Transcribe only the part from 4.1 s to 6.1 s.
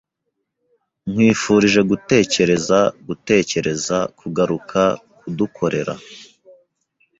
kugaruka kudukorera.